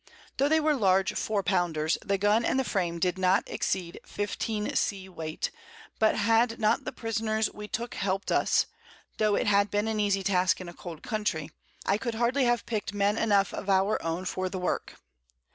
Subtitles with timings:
[0.37, 4.75] Tho' they were large 4 Pounders, the Gun and the Frame did not exceed 15
[4.75, 5.07] C.
[5.07, 5.51] Weight;
[5.99, 8.65] but had not the Prisoners we took help'd us
[9.19, 11.51] (tho' it had been an easy Task in a cold Country)
[11.85, 14.95] I could hardly have pick'd Men enough of our own for the Work.